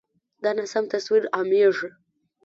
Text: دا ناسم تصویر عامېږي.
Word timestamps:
دا 0.43 0.51
ناسم 0.57 0.85
تصویر 0.93 1.23
عامېږي. 1.35 1.89